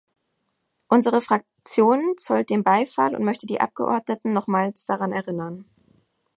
Unsere 0.89 1.21
Fraktion 1.21 2.15
zollt 2.17 2.49
dem 2.49 2.63
Beifall 2.63 3.15
und 3.15 3.23
möchte 3.23 3.45
die 3.45 3.61
Abgeordneten 3.61 4.33
nochmals 4.33 4.85
daran 4.87 5.11
erinnern. 5.11 5.65